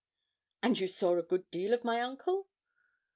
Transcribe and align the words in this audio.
'And 0.63 0.79
you 0.79 0.87
saw 0.87 1.15
a 1.19 1.21
good 1.21 1.51
deal 1.51 1.75
of 1.75 1.83
my 1.83 2.01
uncle?' 2.01 2.47